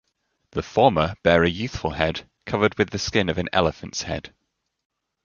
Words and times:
The 0.53 0.63
former 0.63 1.13
bear 1.21 1.43
a 1.43 1.47
youthful 1.47 1.91
head 1.91 2.27
covered 2.47 2.75
with 2.79 2.89
the 2.89 2.97
skin 2.97 3.29
of 3.29 3.37
an 3.37 3.49
elephant's 3.53 4.01
head. 4.01 4.33